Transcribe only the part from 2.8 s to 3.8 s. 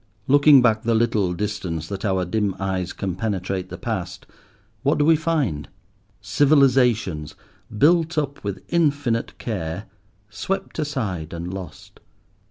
can penetrate the